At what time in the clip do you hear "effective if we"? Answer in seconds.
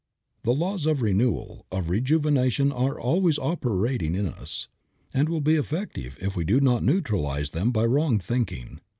5.57-6.43